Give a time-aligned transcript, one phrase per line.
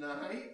[0.00, 0.50] tonight.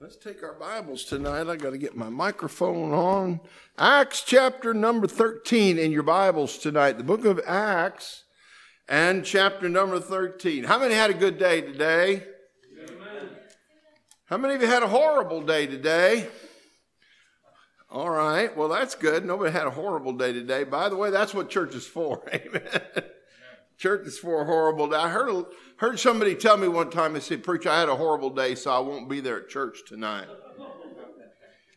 [0.00, 1.48] Let's take our Bibles tonight.
[1.48, 3.40] I got to get my microphone on.
[3.76, 6.98] Acts chapter number 13 in your Bibles tonight.
[6.98, 8.22] The book of Acts
[8.88, 10.64] and chapter number 13.
[10.64, 12.22] How many had a good day today?
[12.80, 13.28] Amen.
[14.26, 16.28] How many of you had a horrible day today?
[17.90, 18.56] All right.
[18.56, 19.24] Well, that's good.
[19.24, 20.62] Nobody had a horrible day today.
[20.62, 22.22] By the way, that's what church is for.
[22.32, 22.62] Amen.
[23.78, 24.96] Church is for a horrible day.
[24.96, 25.44] I heard
[25.76, 27.12] heard somebody tell me one time.
[27.12, 29.82] They said, "Preacher, I had a horrible day, so I won't be there at church
[29.86, 30.26] tonight."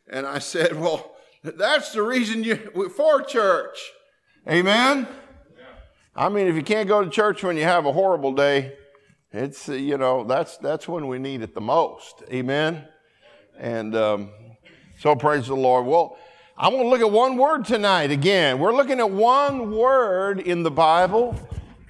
[0.09, 2.55] And I said, "Well, that's the reason you
[2.95, 3.77] for church,
[4.49, 5.07] amen."
[6.15, 8.73] I mean, if you can't go to church when you have a horrible day,
[9.31, 12.83] it's uh, you know that's that's when we need it the most, amen.
[13.59, 14.31] And um,
[14.97, 15.85] so praise the Lord.
[15.85, 16.17] Well,
[16.57, 18.57] I want to look at one word tonight again.
[18.57, 21.39] We're looking at one word in the Bible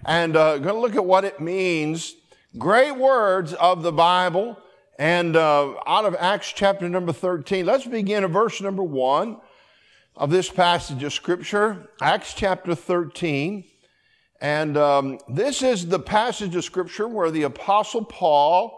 [0.05, 2.15] and uh, going to look at what it means.
[2.57, 4.57] Great words of the Bible,
[4.99, 7.65] and uh, out of Acts chapter number 13.
[7.65, 9.37] Let's begin at verse number 1
[10.15, 13.63] of this passage of Scripture, Acts chapter 13.
[14.41, 18.77] And um, this is the passage of Scripture where the Apostle Paul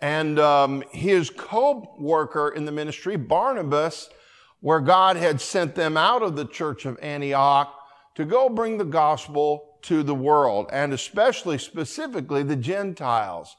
[0.00, 4.10] and um, his co worker in the ministry, Barnabas,
[4.60, 7.72] where God had sent them out of the church of Antioch
[8.16, 13.56] to go bring the gospel to the world, and especially specifically the Gentiles.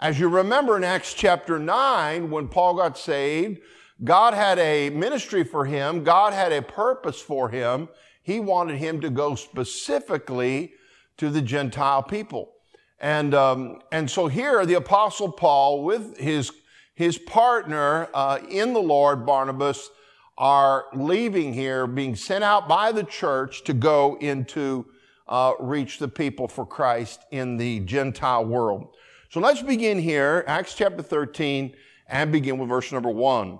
[0.00, 3.60] As you remember in Acts chapter 9, when Paul got saved,
[4.04, 7.88] God had a ministry for him, God had a purpose for him.
[8.22, 10.74] He wanted him to go specifically
[11.16, 12.52] to the Gentile people.
[13.00, 16.52] And, um, and so here, the Apostle Paul, with his,
[16.94, 19.90] his partner uh, in the Lord, Barnabas,
[20.36, 24.86] are leaving here, being sent out by the church to go into
[25.28, 28.94] uh, reach the people for Christ in the Gentile world.
[29.30, 31.74] So let's begin here, Acts chapter 13,
[32.08, 33.58] and begin with verse number 1.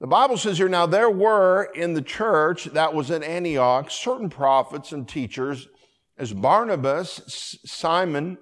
[0.00, 4.28] The Bible says here, now there were in the church that was at Antioch certain
[4.28, 5.68] prophets and teachers,
[6.18, 8.38] as Barnabas, Simon,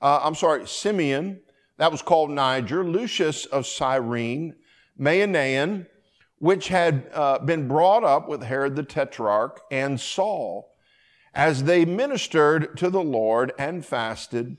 [0.00, 1.40] uh, I'm sorry, Simeon,
[1.78, 4.54] that was called Niger, Lucius of Cyrene,
[4.98, 5.86] Manaen,
[6.38, 10.69] which had uh, been brought up with Herod the Tetrarch, and Saul.
[11.34, 14.56] As they ministered to the Lord and fasted,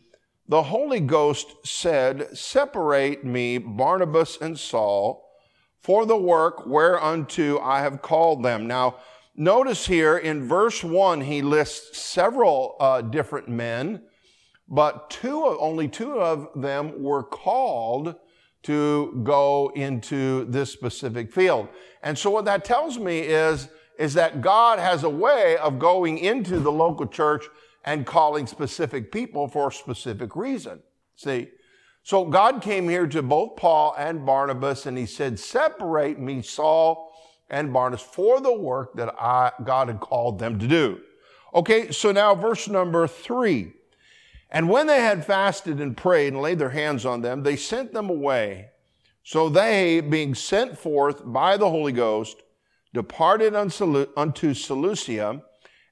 [0.48, 5.30] the Holy Ghost said, Separate me, Barnabas and Saul,
[5.82, 8.68] for the work whereunto I have called them.
[8.68, 8.98] Now,
[9.36, 14.04] notice here in verse 1, he lists several uh, different men,
[14.68, 18.16] but two, only two of them were called
[18.64, 21.68] to go into this specific field.
[22.04, 23.68] And so what that tells me is
[24.02, 27.46] is that God has a way of going into the local church
[27.86, 30.80] and calling specific people for a specific reason.
[31.16, 31.50] See?
[32.02, 37.14] So God came here to both Paul and Barnabas and he said, separate me, Saul
[37.48, 41.02] and Barnabas, for the work that I, God had called them to do.
[41.54, 43.74] Okay, so now verse number three.
[44.50, 47.94] And when they had fasted and prayed and laid their hands on them, they sent
[47.94, 48.72] them away.
[49.24, 52.42] So they, being sent forth by the Holy Ghost,
[52.94, 55.42] departed unto Seleucia,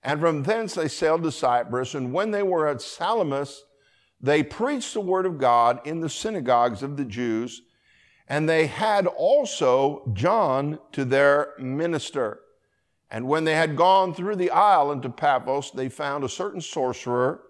[0.04, 1.96] and from thence they sailed to Cyprus.
[1.96, 3.64] And when they were at Salamis,
[4.22, 7.62] they preached the word of God in the synagogues of the Jews,
[8.28, 12.42] and they had also John to their minister.
[13.10, 17.42] And when they had gone through the isle into Paphos, they found a certain sorcerer,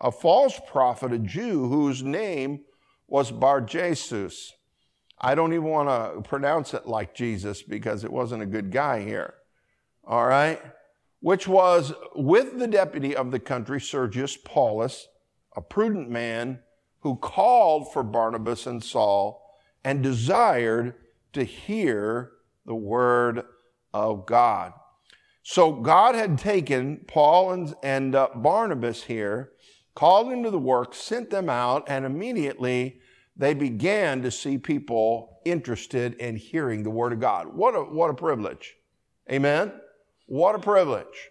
[0.00, 2.60] a false prophet, a Jew, whose name
[3.06, 4.52] was Bar Jesus
[5.20, 9.02] I don't even want to pronounce it like Jesus because it wasn't a good guy
[9.02, 9.34] here.
[10.04, 10.60] All right?
[11.20, 15.08] Which was with the deputy of the country, Sergius Paulus,
[15.56, 16.60] a prudent man
[17.00, 19.44] who called for Barnabas and Saul
[19.84, 20.94] and desired
[21.32, 22.32] to hear
[22.64, 23.44] the word
[23.92, 24.72] of God.
[25.42, 29.52] So God had taken Paul and, and uh, Barnabas here,
[29.94, 33.00] called them to the work, sent them out, and immediately
[33.38, 37.46] they began to see people interested in hearing the Word of God.
[37.46, 38.74] What a, what a privilege.
[39.30, 39.72] Amen?
[40.26, 41.30] What a privilege.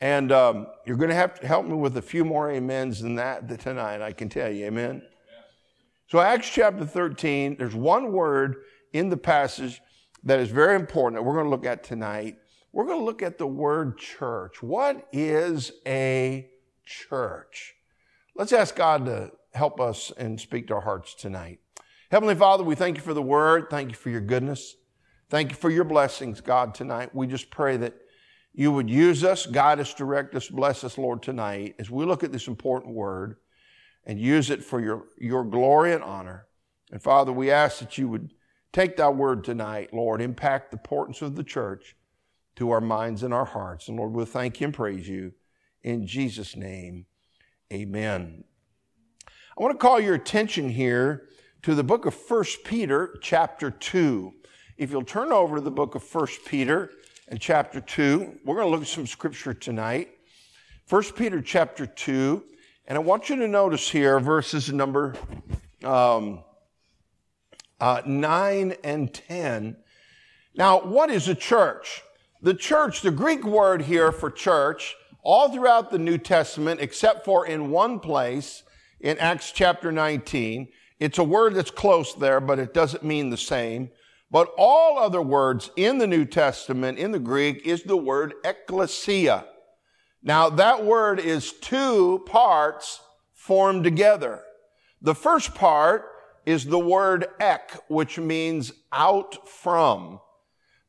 [0.00, 3.16] And um, you're going to have to help me with a few more amens than
[3.16, 4.66] that tonight, I can tell you.
[4.66, 5.02] Amen?
[6.08, 8.56] So, Acts chapter 13, there's one word
[8.92, 9.80] in the passage
[10.24, 12.36] that is very important that we're going to look at tonight.
[12.72, 14.62] We're going to look at the word church.
[14.62, 16.48] What is a
[16.84, 17.74] church?
[18.36, 21.60] Let's ask God to help us and speak to our hearts tonight.
[22.10, 23.68] Heavenly Father, we thank you for the word.
[23.70, 24.76] Thank you for your goodness.
[25.30, 27.14] Thank you for your blessings, God, tonight.
[27.14, 27.94] We just pray that
[28.52, 32.22] you would use us, guide us, direct us, bless us, Lord, tonight as we look
[32.22, 33.36] at this important word
[34.04, 36.46] and use it for your, your glory and honor.
[36.90, 38.34] And Father, we ask that you would
[38.72, 41.96] take thy word tonight, Lord, impact the importance of the church
[42.56, 43.88] to our minds and our hearts.
[43.88, 45.32] And Lord, we'll thank you and praise you.
[45.82, 47.06] In Jesus' name,
[47.72, 48.44] amen.
[49.56, 51.28] I want to call your attention here
[51.60, 54.32] to the book of 1 Peter, chapter 2.
[54.78, 56.90] If you'll turn over to the book of 1 Peter
[57.28, 60.08] and chapter 2, we're going to look at some scripture tonight.
[60.88, 62.42] 1 Peter, chapter 2,
[62.86, 65.16] and I want you to notice here verses number
[65.84, 66.42] um,
[67.78, 69.76] uh, 9 and 10.
[70.54, 72.02] Now, what is a church?
[72.40, 77.46] The church, the Greek word here for church, all throughout the New Testament, except for
[77.46, 78.62] in one place
[79.02, 80.68] in Acts chapter 19,
[81.00, 83.90] it's a word that's close there, but it doesn't mean the same.
[84.30, 89.44] But all other words in the New Testament, in the Greek, is the word ecclesia.
[90.22, 93.00] Now, that word is two parts
[93.34, 94.40] formed together.
[95.02, 96.04] The first part
[96.46, 100.20] is the word ek, which means out from.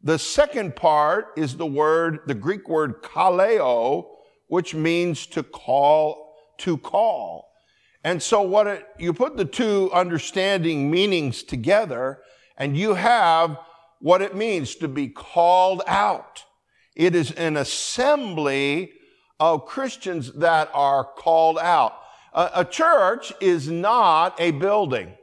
[0.04, 4.06] The second part is the word, the Greek word kaleo,
[4.48, 7.53] which means to call, to call.
[8.04, 12.20] And so what it, you put the two understanding meanings together
[12.58, 13.58] and you have
[14.00, 16.44] what it means to be called out.
[16.96, 18.92] It is an assembly
[19.40, 21.94] of Christians that are called out.
[22.34, 25.14] A, a church is not a building.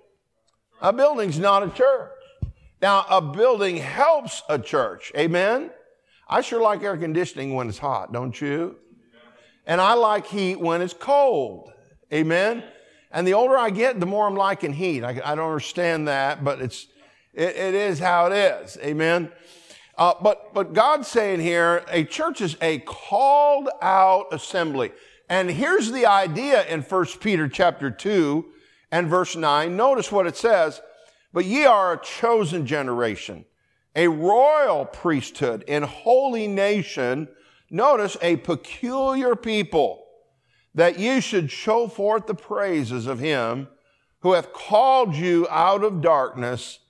[0.81, 2.11] A building's not a church.
[2.81, 5.13] Now, a building helps a church.
[5.17, 5.71] Amen?
[6.29, 8.77] I sure like air conditioning when it's hot, don't you?
[9.67, 11.71] And I like heat when it's cold.
[12.13, 12.65] Amen?
[13.11, 15.03] And the older I get, the more I'm liking heat.
[15.03, 16.87] I, I don't understand that, but it's,
[17.35, 18.79] it, it is how it is.
[18.83, 19.31] Amen?
[19.99, 24.93] Uh, but, but God's saying here, a church is a called out assembly.
[25.29, 28.47] And here's the idea in 1 Peter chapter 2
[28.91, 29.77] and verse 9.
[29.77, 30.81] Notice what it says.
[31.33, 33.45] But ye are a chosen generation,
[33.95, 37.29] a royal priesthood, and holy nation.
[37.71, 40.07] Notice a peculiar people,
[40.75, 43.69] that you should show forth the praises of him
[44.21, 46.81] who hath called you out of darkness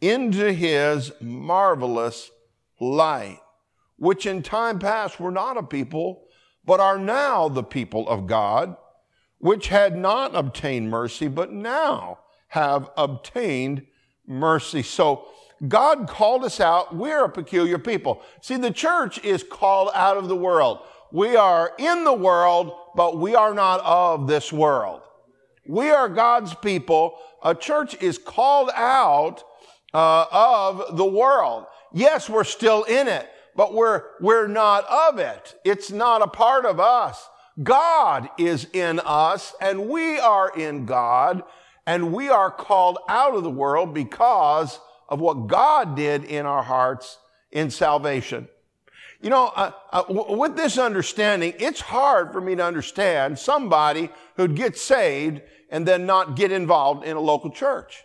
[0.00, 2.30] into his marvelous
[2.80, 3.38] light,
[3.96, 6.24] which in time past were not a people,
[6.64, 8.76] but are now the people of God,
[9.38, 13.86] which had not obtained mercy, but now have obtained
[14.26, 14.82] mercy.
[14.82, 15.26] So
[15.66, 16.94] God called us out.
[16.94, 18.22] We're a peculiar people.
[18.40, 20.80] See, the church is called out of the world.
[21.12, 25.02] We are in the world, but we are not of this world.
[25.66, 27.16] We are God's people.
[27.42, 29.44] A church is called out
[29.94, 31.66] uh, of the world.
[31.92, 35.54] Yes, we're still in it, but we're, we're not of it.
[35.64, 37.28] It's not a part of us.
[37.62, 41.42] God is in us and we are in God
[41.86, 44.78] and we are called out of the world because
[45.08, 47.18] of what God did in our hearts
[47.50, 48.48] in salvation.
[49.20, 54.10] You know, uh, uh, w- with this understanding, it's hard for me to understand somebody
[54.36, 58.02] who'd get saved and then not get involved in a local church.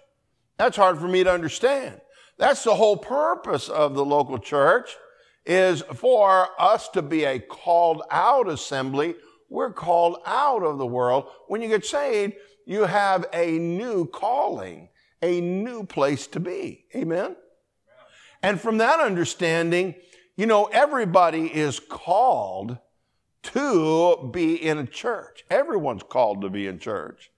[0.57, 2.01] That's hard for me to understand.
[2.38, 4.95] That's the whole purpose of the local church
[5.45, 9.15] is for us to be a called out assembly.
[9.50, 11.27] We're called out of the world.
[11.47, 12.33] When you get saved,
[12.65, 14.89] you have a new calling,
[15.21, 16.85] a new place to be.
[16.95, 17.36] Amen?
[18.41, 19.95] And from that understanding,
[20.36, 22.77] you know, everybody is called
[23.44, 25.44] to be in a church.
[25.50, 27.32] Everyone's called to be in church.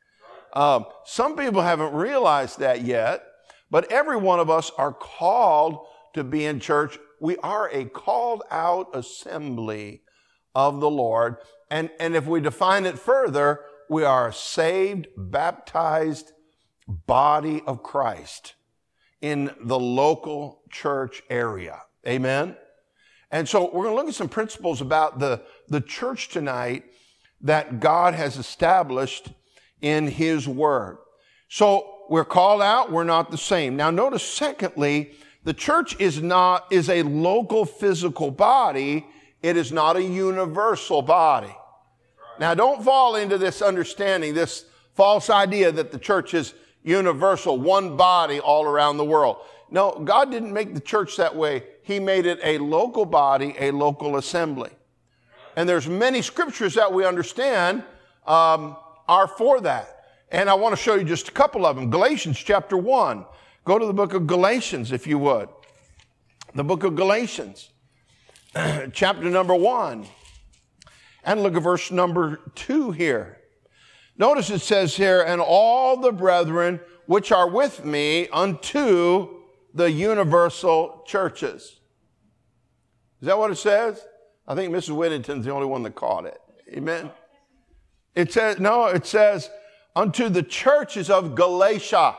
[0.54, 3.24] Um, some people haven't realized that yet,
[3.70, 6.98] but every one of us are called to be in church.
[7.20, 10.02] We are a called out assembly
[10.56, 11.38] of the Lord.
[11.70, 16.32] And, and if we define it further, we are a saved, baptized
[16.88, 18.56] body of Christ
[19.22, 21.82] in the local church area.
[22.08, 22.56] Amen?
[23.32, 26.86] And so we're going to look at some principles about the, the church tonight
[27.42, 29.30] that God has established
[29.82, 30.98] in His Word.
[31.50, 33.76] So we're called out, we're not the same.
[33.76, 35.12] Now notice secondly,
[35.44, 39.06] the church is not, is a local physical body.
[39.42, 41.56] It is not a universal body.
[42.40, 46.54] Now, don't fall into this understanding, this false idea that the church is
[46.84, 49.38] universal, one body all around the world.
[49.70, 51.64] No, God didn't make the church that way.
[51.88, 54.72] He made it a local body, a local assembly.
[55.56, 57.82] And there's many scriptures that we understand
[58.26, 58.76] um,
[59.08, 60.04] are for that.
[60.30, 61.90] And I want to show you just a couple of them.
[61.90, 63.26] Galatians chapter 1.
[63.64, 65.48] Go to the book of Galatians, if you would.
[66.54, 67.70] The book of Galatians,
[68.92, 70.06] chapter number 1.
[71.24, 73.38] And look at verse number two here.
[74.18, 79.38] Notice it says here, and all the brethren which are with me unto
[79.74, 81.77] the universal churches.
[83.22, 84.06] Is that what it says?
[84.48, 84.96] I think Mrs.
[84.96, 86.40] Whittington's the only one that caught it.
[86.72, 87.12] Amen.
[88.16, 89.50] It says, no, it says,
[89.96, 92.16] unto the churches of Galatia.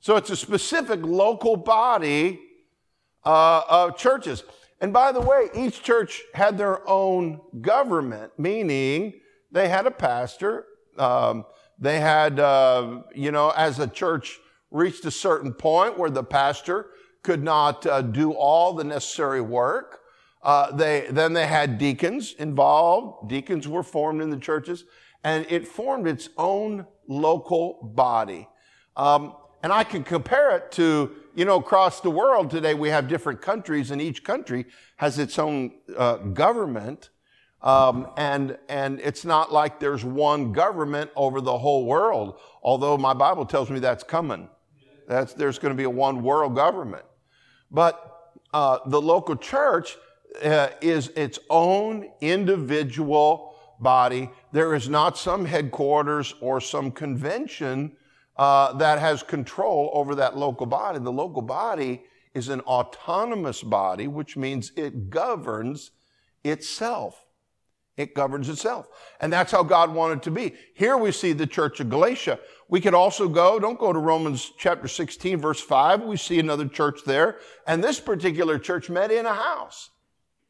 [0.00, 2.40] So it's a specific local body
[3.24, 4.44] uh, of churches.
[4.80, 9.14] And by the way, each church had their own government, meaning
[9.50, 10.66] they had a pastor.
[10.98, 11.46] Um,
[11.78, 14.38] they had, uh, you know, as a church
[14.70, 16.90] reached a certain point where the pastor
[17.22, 20.00] could not uh, do all the necessary work.
[20.46, 23.28] Uh, they then they had deacons involved.
[23.28, 24.84] Deacons were formed in the churches,
[25.24, 28.48] and it formed its own local body.
[28.96, 29.34] Um,
[29.64, 33.40] and I can compare it to, you know, across the world today, we have different
[33.40, 34.66] countries, and each country
[34.98, 37.10] has its own uh, government.
[37.60, 43.14] Um, and, and it's not like there's one government over the whole world, although my
[43.14, 44.48] Bible tells me that's coming.
[45.08, 47.04] That's, there's going to be a one world government.
[47.72, 49.96] But uh, the local church
[50.42, 54.30] uh, is its own individual body.
[54.52, 57.96] There is not some headquarters or some convention
[58.36, 60.98] uh, that has control over that local body.
[60.98, 65.92] The local body is an autonomous body, which means it governs
[66.44, 67.26] itself.
[67.96, 68.88] It governs itself.
[69.20, 70.52] And that's how God wanted to be.
[70.74, 72.38] Here we see the church of Galatia.
[72.68, 76.02] We could also go, don't go to Romans chapter 16, verse 5.
[76.02, 77.38] We see another church there.
[77.66, 79.90] And this particular church met in a house.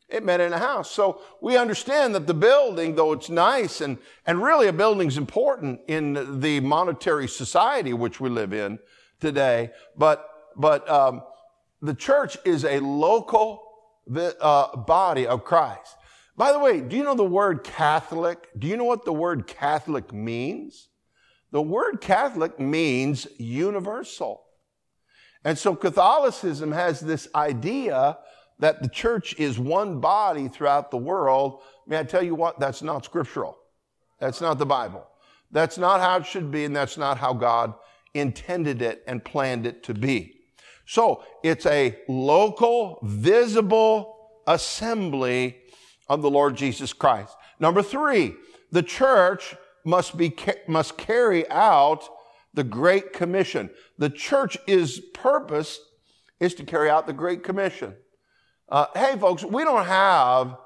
[0.08, 0.90] It met in a house.
[0.90, 5.80] So we understand that the building, though it's nice and, and really a building's important
[5.88, 8.78] in the monetary society which we live in
[9.20, 11.22] today, but, but, um,
[11.82, 13.62] the church is a local
[14.40, 15.96] uh, body of Christ.
[16.36, 18.48] By the way, do you know the word Catholic?
[18.58, 20.88] Do you know what the word Catholic means?
[21.50, 24.42] The word Catholic means universal.
[25.44, 28.18] And so Catholicism has this idea
[28.58, 32.58] that the church is one body throughout the world, may I tell you what?
[32.58, 33.58] That's not scriptural.
[34.18, 35.06] That's not the Bible.
[35.50, 37.74] That's not how it should be, and that's not how God
[38.14, 40.40] intended it and planned it to be.
[40.86, 45.58] So it's a local, visible assembly
[46.08, 47.36] of the Lord Jesus Christ.
[47.58, 48.34] Number three,
[48.70, 50.34] the church must be,
[50.66, 52.08] must carry out
[52.54, 53.70] the Great Commission.
[53.98, 55.78] The church is purpose
[56.40, 57.94] is to carry out the Great Commission.
[58.68, 60.56] Uh, hey, folks, we don't have,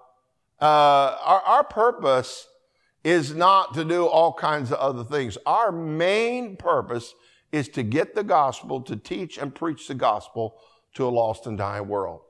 [0.60, 2.46] uh, our, our purpose
[3.04, 5.36] is not to do all kinds of other things.
[5.44, 7.14] Our main purpose
[7.52, 10.56] is to get the gospel, to teach and preach the gospel
[10.94, 12.20] to a lost and dying world.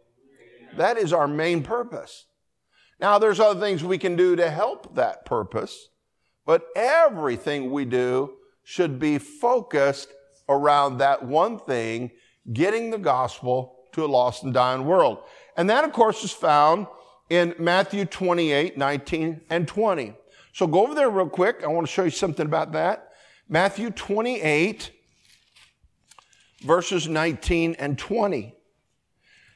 [0.76, 2.26] That is our main purpose.
[3.00, 5.88] Now, there's other things we can do to help that purpose,
[6.46, 8.34] but everything we do
[8.64, 10.08] should be focused
[10.48, 12.10] around that one thing,
[12.52, 15.18] getting the gospel to a lost and dying world.
[15.60, 16.86] And that, of course, is found
[17.28, 20.14] in Matthew 28, 19, and 20.
[20.54, 21.62] So go over there real quick.
[21.62, 23.12] I want to show you something about that.
[23.46, 24.90] Matthew 28,
[26.62, 28.54] verses 19 and 20.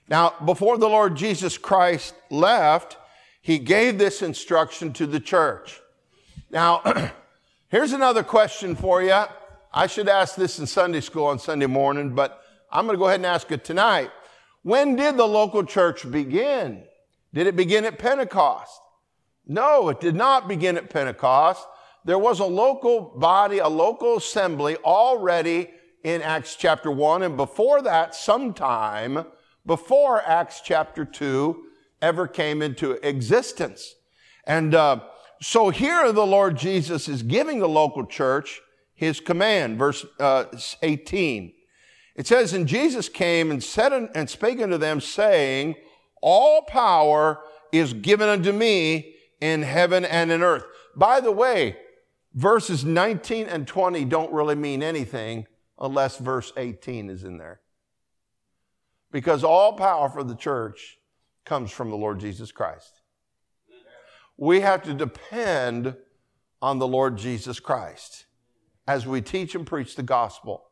[0.07, 2.99] Now, before the Lord Jesus Christ left,
[3.41, 5.81] he gave this instruction to the church.
[6.51, 6.83] Now,
[7.69, 9.23] here's another question for you.
[9.73, 13.07] I should ask this in Sunday school on Sunday morning, but I'm going to go
[13.07, 14.11] ahead and ask it tonight.
[14.65, 16.85] When did the local church begin?
[17.35, 18.81] Did it begin at Pentecost?
[19.47, 21.67] No, it did not begin at Pentecost.
[22.07, 25.71] There was a local body, a local assembly already
[26.03, 27.23] in Acts chapter 1.
[27.23, 29.27] And before that, sometime
[29.67, 31.63] before Acts chapter 2
[32.01, 33.95] ever came into existence.
[34.47, 35.01] And uh,
[35.43, 38.61] so here the Lord Jesus is giving the local church
[38.95, 40.45] his command, verse uh,
[40.83, 41.54] 18.
[42.15, 45.75] It says, And Jesus came and said and spake unto them, saying,
[46.23, 47.41] All power
[47.73, 50.65] is given unto me in heaven and in earth.
[50.97, 51.77] By the way,
[52.35, 55.47] verses 19 and 20 don't really mean anything
[55.79, 57.61] unless verse 18 is in there.
[59.11, 60.99] Because all power for the church
[61.45, 63.01] comes from the Lord Jesus Christ.
[64.37, 65.97] We have to depend
[66.61, 68.27] on the Lord Jesus Christ
[68.87, 70.65] as we teach and preach the gospel.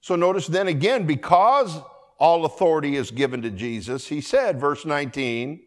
[0.00, 1.78] So notice then again, because
[2.18, 5.60] all authority is given to Jesus, he said, verse 19,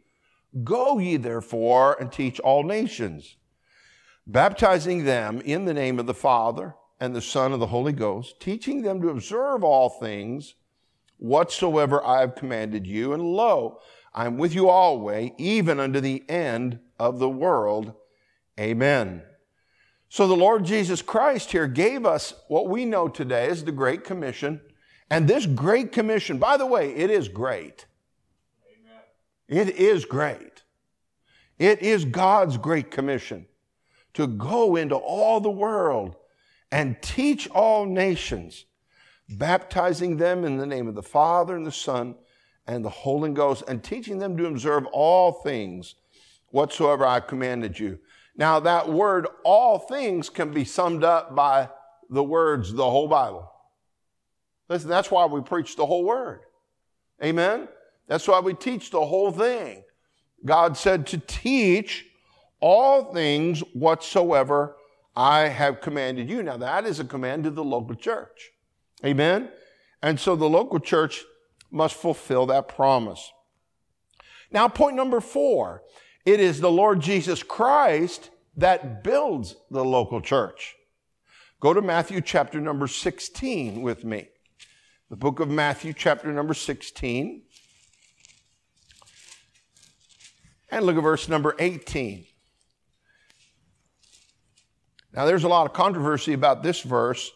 [0.63, 3.37] Go ye therefore and teach all nations,
[4.27, 8.39] baptizing them in the name of the Father and the Son and the Holy Ghost,
[8.39, 10.55] teaching them to observe all things
[11.17, 13.13] whatsoever I have commanded you.
[13.13, 13.79] And lo,
[14.13, 17.93] I am with you always, even unto the end of the world.
[18.59, 19.23] Amen.
[20.13, 24.03] So the Lord Jesus Christ here gave us what we know today as the Great
[24.03, 24.61] Commission.
[25.09, 27.87] And this Great Commission, by the way, it is great.
[29.49, 29.67] Amen.
[29.67, 30.61] It is great.
[31.57, 33.47] It is God's Great Commission
[34.13, 36.15] to go into all the world
[36.71, 38.65] and teach all nations,
[39.27, 42.13] baptizing them in the name of the Father and the Son
[42.67, 45.95] and the Holy Ghost, and teaching them to observe all things
[46.51, 47.97] whatsoever I commanded you.
[48.35, 51.69] Now, that word, all things, can be summed up by
[52.09, 53.51] the words, the whole Bible.
[54.69, 56.41] Listen, that's why we preach the whole word.
[57.23, 57.67] Amen?
[58.07, 59.83] That's why we teach the whole thing.
[60.45, 62.05] God said to teach
[62.59, 64.75] all things whatsoever
[65.15, 66.41] I have commanded you.
[66.41, 68.51] Now, that is a command to the local church.
[69.05, 69.49] Amen?
[70.01, 71.23] And so the local church
[71.71, 73.31] must fulfill that promise.
[74.51, 75.83] Now, point number four
[76.25, 80.75] it is the Lord Jesus Christ that builds the local church.
[81.59, 84.27] Go to Matthew chapter number 16 with me.
[85.09, 87.43] The book of Matthew, chapter number 16.
[90.69, 92.25] And look at verse number 18.
[95.13, 97.31] Now, there's a lot of controversy about this verse,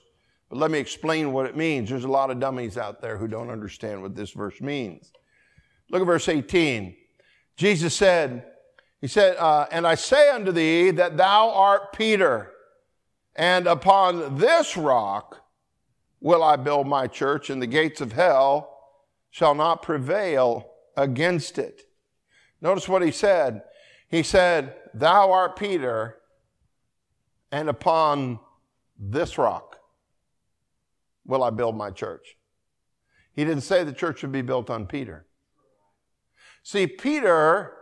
[0.49, 1.89] but let me explain what it means.
[1.89, 5.11] There's a lot of dummies out there who don't understand what this verse means.
[5.91, 6.95] Look at verse 18.
[7.55, 8.45] Jesus said,
[8.99, 12.51] He said, uh, And I say unto thee that thou art Peter,
[13.35, 15.43] and upon this rock
[16.19, 18.73] will I build my church, and the gates of hell
[19.29, 21.83] shall not prevail against it.
[22.59, 23.61] Notice what he said.
[24.09, 26.17] He said, Thou art Peter,
[27.51, 28.39] and upon
[28.97, 29.77] this rock
[31.23, 32.35] will I build my church.
[33.33, 35.27] He didn't say the church would be built on Peter.
[36.63, 37.76] See, Peter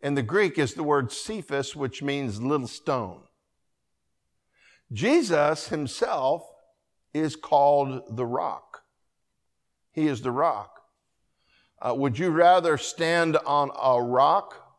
[0.00, 3.22] in the Greek is the word Cephas, which means little stone.
[4.92, 6.48] Jesus himself
[7.12, 8.82] is called the rock.
[9.92, 10.82] He is the rock.
[11.80, 14.78] Uh, would you rather stand on a rock,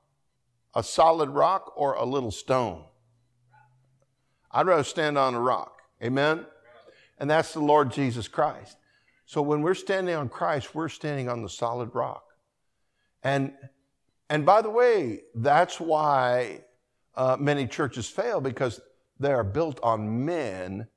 [0.74, 2.84] a solid rock, or a little stone?
[4.52, 5.82] I'd rather stand on a rock.
[6.02, 6.46] Amen?
[7.20, 8.78] And that's the Lord Jesus Christ.
[9.26, 12.24] So when we're standing on Christ, we're standing on the solid rock.
[13.22, 13.54] And,
[14.30, 16.62] and by the way, that's why
[17.16, 18.80] uh, many churches fail because
[19.20, 20.88] they are built on men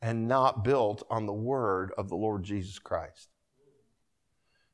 [0.00, 3.28] and not built on the word of the Lord Jesus Christ.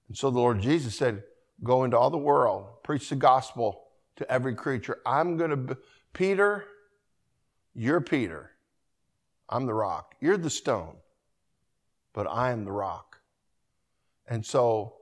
[0.08, 1.22] And so the Lord Jesus said,
[1.64, 3.84] Go into all the world, preach the gospel
[4.16, 4.98] to every creature.
[5.06, 5.78] I'm going to,
[6.12, 6.64] Peter,
[7.74, 8.50] you're Peter.
[9.48, 10.16] I'm the rock.
[10.20, 10.96] You're the stone,
[12.12, 13.18] but I am the rock.
[14.26, 14.96] And so,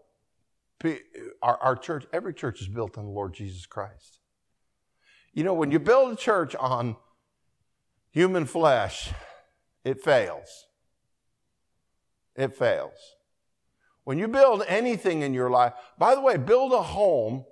[1.43, 4.21] our, our church, every church is built on the Lord Jesus Christ.
[5.33, 6.97] You know, when you build a church on
[8.11, 9.11] human flesh,
[9.85, 10.67] it fails.
[12.37, 13.17] It fails.
[14.05, 17.45] When you build anything in your life, by the way, build a home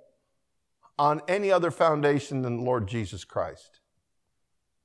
[0.97, 3.79] on any other foundation than the Lord Jesus Christ.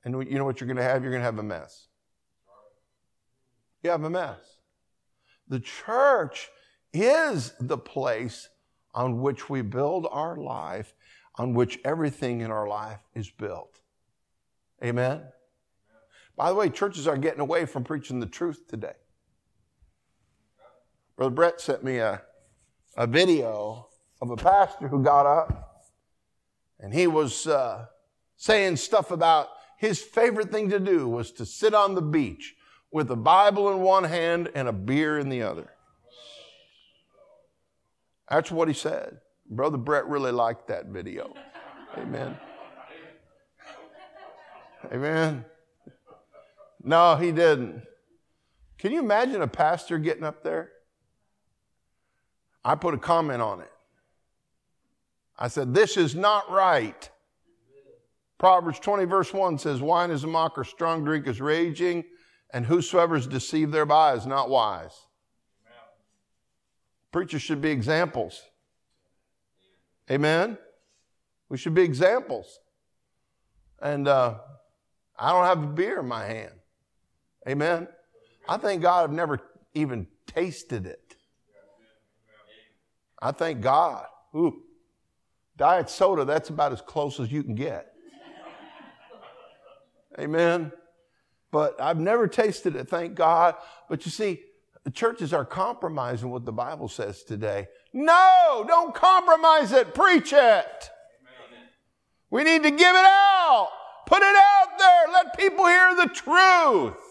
[0.05, 1.01] And you know what you're going to have?
[1.01, 1.87] You're going to have a mess.
[3.83, 4.39] You have a mess.
[5.47, 6.49] The church
[7.01, 8.49] is the place
[8.93, 10.93] on which we build our life,
[11.35, 13.81] on which everything in our life is built.
[14.83, 15.23] Amen?
[16.35, 18.95] By the way, churches are getting away from preaching the truth today.
[21.15, 22.21] Brother Brett sent me a,
[22.97, 23.87] a video
[24.21, 25.85] of a pastor who got up
[26.79, 27.85] and he was uh,
[28.35, 32.55] saying stuff about his favorite thing to do was to sit on the beach
[32.91, 35.74] with a Bible in one hand and a beer in the other.
[38.29, 39.19] That's what he said.
[39.49, 41.33] Brother Brett really liked that video.
[41.97, 42.37] Amen.
[44.91, 45.45] Amen.
[46.83, 47.83] No, he didn't.
[48.77, 50.71] Can you imagine a pastor getting up there?
[52.63, 53.71] I put a comment on it.
[55.37, 57.09] I said, This is not right.
[58.37, 62.03] Proverbs 20, verse 1 says, Wine is a mocker, strong drink is raging,
[62.53, 64.95] and whosoever is deceived thereby is not wise.
[67.15, 68.41] Preachers should be examples.
[70.11, 70.57] Amen?
[71.47, 72.59] We should be examples.
[73.81, 74.39] And uh,
[75.17, 76.51] I don't have a beer in my hand.
[77.47, 77.87] Amen.
[78.49, 79.39] I thank God I've never
[79.73, 81.15] even tasted it.
[83.21, 84.07] I thank God.
[84.35, 84.63] Ooh,
[85.55, 87.93] diet soda, that's about as close as you can get.
[90.19, 90.69] Amen.
[91.49, 93.55] But I've never tasted it, thank God.
[93.87, 94.41] But you see,
[94.85, 97.67] the churches are compromising what the Bible says today.
[97.91, 100.89] No, don't compromise it, preach it.
[102.29, 103.69] We need to give it out.
[104.05, 105.13] Put it out there.
[105.13, 107.01] Let people hear the truth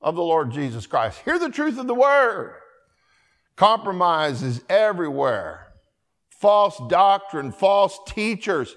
[0.00, 1.20] of the Lord Jesus Christ.
[1.24, 2.54] Hear the truth of the word.
[3.56, 5.74] Compromise is everywhere.
[6.30, 8.74] False doctrine, false teachers.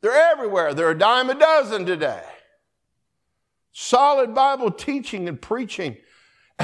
[0.00, 0.74] They're everywhere.
[0.74, 2.22] They're a dime a dozen today.
[3.72, 5.96] Solid Bible teaching and preaching.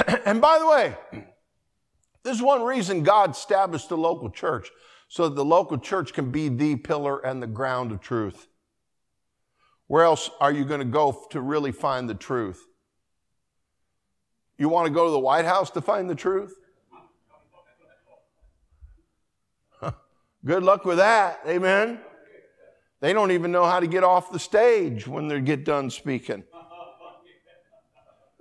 [0.25, 0.97] and by the way,
[2.23, 4.69] this is one reason God established the local church,
[5.07, 8.47] so that the local church can be the pillar and the ground of truth.
[9.87, 12.65] Where else are you going to go to really find the truth?
[14.57, 16.53] You want to go to the White House to find the truth?
[20.45, 21.39] Good luck with that.
[21.47, 21.99] Amen.
[22.99, 26.43] They don't even know how to get off the stage when they get done speaking.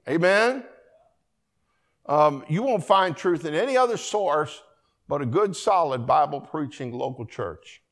[0.09, 0.65] Amen.
[2.09, 4.63] Um, you won't find truth in any other source
[5.09, 7.83] but a good, solid Bible preaching local church.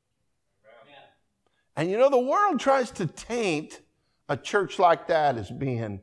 [1.77, 3.81] And you know, the world tries to taint
[4.29, 6.01] a church like that as being,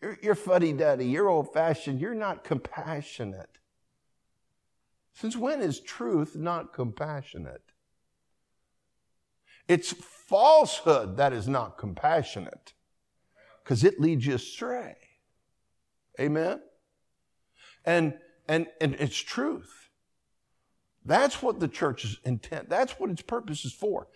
[0.00, 3.58] you're, you're fuddy duddy, you're old fashioned, you're not compassionate.
[5.14, 7.62] Since when is truth not compassionate?
[9.68, 12.72] It's falsehood that is not compassionate
[13.62, 14.96] because it leads you astray.
[16.18, 16.60] Amen?
[17.84, 18.14] And,
[18.48, 19.90] and, and it's truth.
[21.04, 24.06] That's what the church's intent, that's what its purpose is for.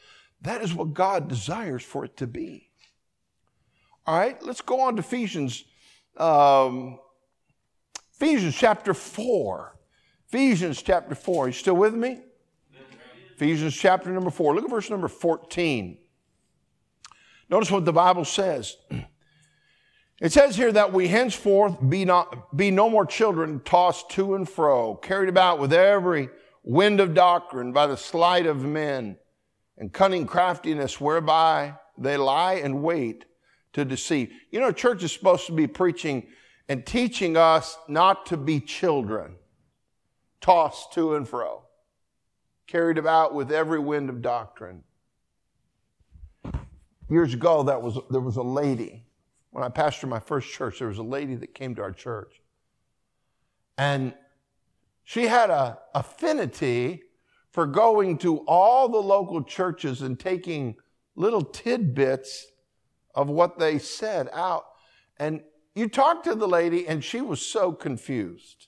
[0.43, 2.71] That is what God desires for it to be.
[4.07, 5.65] All right, let's go on to Ephesians,
[6.17, 6.99] um,
[8.15, 9.77] Ephesians chapter 4.
[10.29, 11.45] Ephesians chapter 4.
[11.45, 12.21] Are you still with me?
[13.35, 14.55] Ephesians chapter number 4.
[14.55, 15.99] Look at verse number 14.
[17.49, 18.77] Notice what the Bible says.
[20.21, 24.49] It says here that we henceforth be not be no more children tossed to and
[24.49, 26.31] fro, carried about with every
[26.63, 29.19] wind of doctrine by the sleight of men
[29.77, 33.27] and cunning craftiness whereby they lie and wait
[33.75, 34.33] to deceive.
[34.51, 36.29] You know, church is supposed to be preaching
[36.67, 39.37] and teaching us not to be children,
[40.41, 41.65] tossed to and fro,
[42.67, 44.83] carried about with every wind of doctrine.
[47.11, 49.06] Years ago, that was, there was a lady
[49.57, 52.42] when I pastored my first church, there was a lady that came to our church.
[53.79, 54.12] And
[55.03, 57.05] she had an affinity
[57.53, 60.77] for going to all the local churches and taking
[61.14, 62.49] little tidbits
[63.14, 64.66] of what they said out.
[65.19, 65.40] And
[65.75, 68.66] you talked to the lady, and she was so confused.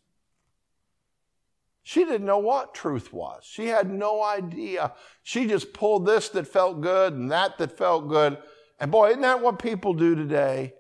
[1.83, 3.45] She didn't know what truth was.
[3.45, 4.95] She had no idea.
[5.23, 8.39] She just pulled this that felt good and that that felt good.
[8.81, 10.73] And boy, isn't that what people do today?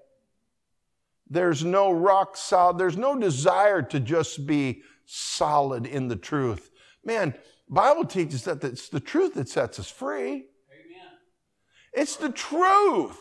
[1.30, 6.70] There's no rock solid, there's no desire to just be solid in the truth.
[7.04, 7.34] Man,
[7.68, 10.30] Bible teaches that it's the truth that sets us free.
[10.30, 11.08] Amen.
[11.92, 13.18] It's the truth.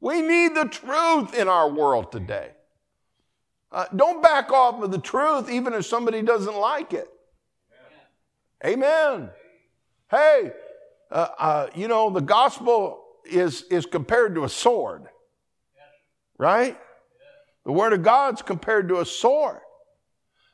[0.00, 2.50] We need the truth in our world today.
[3.72, 7.08] Uh, don't back off of the truth even if somebody doesn't like it.
[8.64, 8.84] Amen.
[9.18, 9.30] Amen.
[10.10, 10.52] Hey,
[11.10, 15.04] uh, uh, you know, the gospel is, is compared to a sword,
[16.38, 16.78] right?
[17.66, 19.58] The Word of God's compared to a sword.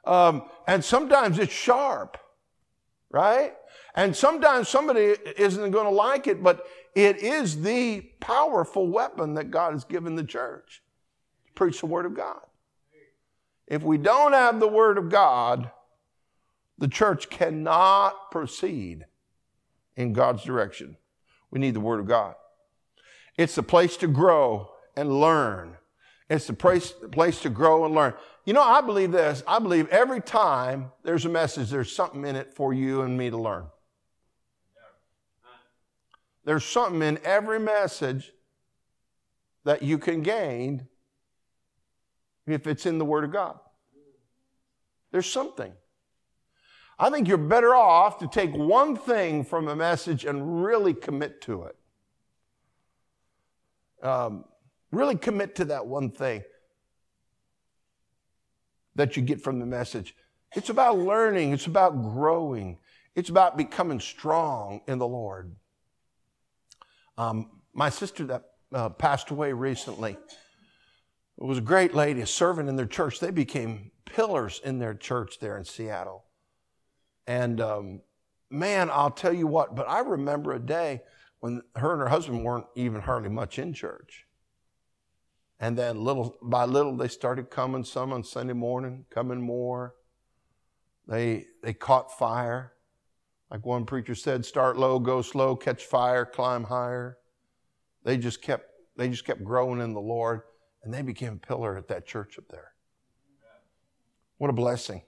[0.04, 2.16] Um, and sometimes it's sharp,
[3.10, 3.52] right?
[3.94, 9.50] And sometimes somebody isn't going to like it, but it is the powerful weapon that
[9.50, 10.82] God has given the church
[11.46, 12.40] to preach the Word of God.
[13.66, 15.70] If we don't have the Word of God,
[16.78, 19.04] the church cannot proceed
[19.96, 20.96] in God's direction.
[21.50, 22.36] We need the Word of God.
[23.36, 25.76] It's the place to grow and learn
[26.28, 28.14] it's the place, place to grow and learn.
[28.44, 29.42] You know, I believe this.
[29.46, 33.30] I believe every time there's a message, there's something in it for you and me
[33.30, 33.66] to learn.
[36.44, 38.32] There's something in every message
[39.64, 40.88] that you can gain
[42.46, 43.58] if it's in the Word of God.
[45.12, 45.72] There's something.
[46.98, 51.40] I think you're better off to take one thing from a message and really commit
[51.42, 51.76] to it.
[54.04, 54.44] Um,
[54.92, 56.44] Really commit to that one thing
[58.94, 60.14] that you get from the message.
[60.54, 62.78] It's about learning, it's about growing,
[63.14, 65.56] it's about becoming strong in the Lord.
[67.16, 70.16] Um, my sister that uh, passed away recently
[71.38, 73.18] was a great lady, a servant in their church.
[73.18, 76.24] They became pillars in their church there in Seattle.
[77.26, 78.00] And um,
[78.50, 81.02] man, I'll tell you what, but I remember a day
[81.40, 84.26] when her and her husband weren't even hardly much in church.
[85.62, 89.94] And then little by little, they started coming, some on Sunday morning, coming more.
[91.06, 92.72] They, they caught fire.
[93.48, 97.16] Like one preacher said, start low, go slow, catch fire, climb higher.
[98.02, 100.42] they just kept they just kept growing in the Lord
[100.82, 102.72] and they became a pillar at that church up there.
[104.38, 105.02] What a blessing.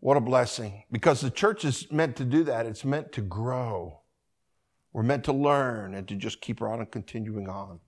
[0.00, 0.82] What a blessing.
[0.90, 2.66] Because the church is meant to do that.
[2.66, 4.00] It's meant to grow.
[4.92, 7.78] We're meant to learn and to just keep on and continuing on.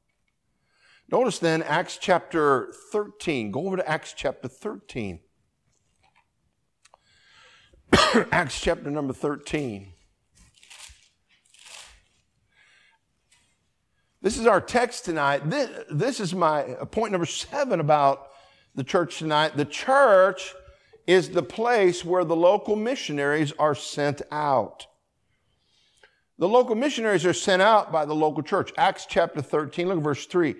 [1.11, 3.53] Notice then Acts chapter 13.
[3.53, 5.21] Go over to Acts chapter 13.
[8.33, 9.93] Acts chapter number 13.
[14.21, 15.49] This is our text tonight.
[15.49, 18.31] This, this is my uh, point number seven about
[18.75, 19.57] the church tonight.
[19.57, 20.53] The church
[21.07, 24.89] is the place where the local missionaries are sent out.
[26.39, 28.73] The local missionaries are sent out by the local church.
[28.77, 30.57] Acts chapter 13, look at verse 3.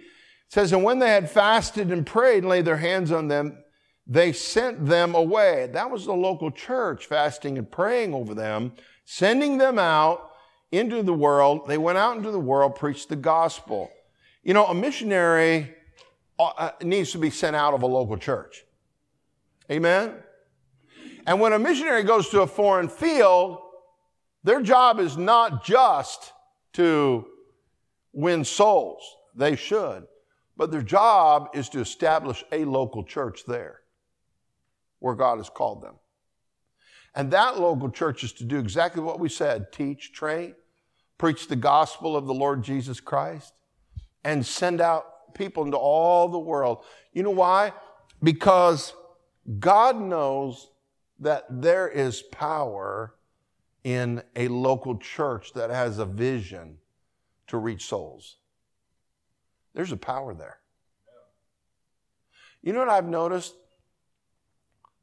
[0.49, 3.59] It says, And when they had fasted and prayed and laid their hands on them,
[4.07, 5.69] they sent them away.
[5.73, 8.73] That was the local church fasting and praying over them,
[9.05, 10.31] sending them out
[10.71, 11.67] into the world.
[11.67, 13.91] They went out into the world, preached the gospel.
[14.45, 15.75] You know, a missionary
[16.39, 18.65] uh, uh, needs to be sent out of a local church.
[19.71, 20.15] Amen?
[21.27, 23.59] And when a missionary goes to a foreign field,
[24.45, 26.33] their job is not just
[26.75, 27.27] to
[28.13, 29.03] win souls.
[29.35, 30.07] They should.
[30.57, 33.81] But their job is to establish a local church there
[34.99, 35.97] where God has called them.
[37.15, 40.55] And that local church is to do exactly what we said teach, train,
[41.19, 43.53] preach the gospel of the Lord Jesus Christ,
[44.25, 46.85] and send out people into all the world.
[47.13, 47.73] You know why?
[48.23, 48.93] Because
[49.59, 50.69] God knows
[51.21, 53.15] that there is power
[53.85, 56.79] in a local church that has a vision
[57.47, 58.37] to reach souls.
[59.77, 60.59] There's a power there.
[62.63, 63.55] You know what I've noticed?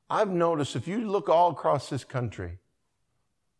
[0.10, 2.58] I've noticed if you look all across this country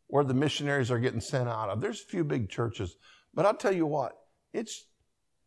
[0.08, 2.98] where the missionaries are getting sent out of, there's a few big churches.
[3.32, 4.18] But I'll tell you what,
[4.54, 4.86] it's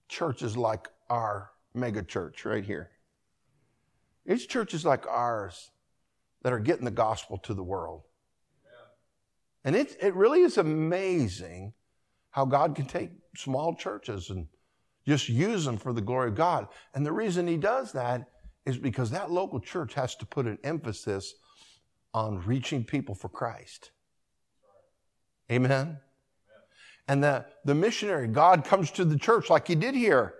[0.08, 2.90] churches like our mega church right here.
[4.24, 5.72] It's churches like ours
[6.42, 8.02] that are getting the gospel to the world.
[9.64, 11.72] And it, it really is amazing
[12.30, 14.46] how God can take small churches and
[15.06, 16.68] just use them for the glory of God.
[16.94, 18.28] And the reason He does that
[18.64, 21.34] is because that local church has to put an emphasis
[22.12, 23.90] on reaching people for Christ.
[25.50, 25.98] Amen.
[27.06, 30.34] And that the missionary, God comes to the church like he did here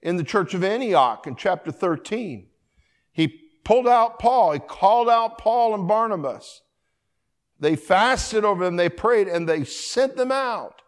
[0.00, 2.48] in the church of Antioch in chapter 13.
[3.12, 6.62] He pulled out Paul, he called out Paul and Barnabas.
[7.58, 10.79] They fasted over them, they prayed, and they sent them out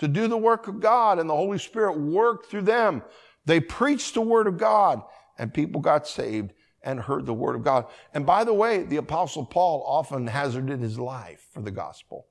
[0.00, 3.02] to do the work of God, and the Holy Spirit worked through them.
[3.46, 5.02] They preached the word of God
[5.38, 7.86] and people got saved and heard the word of God.
[8.12, 12.26] And by the way, the apostle Paul often hazarded his life for the gospel.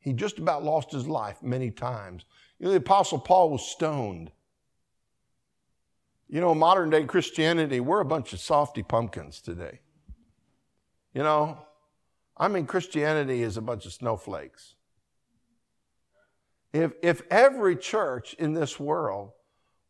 [0.00, 2.24] He just about lost his life many times.
[2.58, 4.32] You know, the apostle Paul was stoned.
[6.28, 9.80] You know, modern day Christianity, we're a bunch of softy pumpkins today.
[11.14, 11.58] You know,
[12.36, 14.74] I mean, Christianity is a bunch of snowflakes.
[16.72, 19.32] If, if every church in this world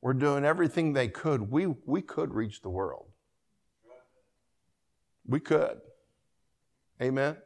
[0.00, 3.06] were doing everything they could, we, we could reach the world.
[5.26, 5.80] We could.
[7.00, 7.36] Amen.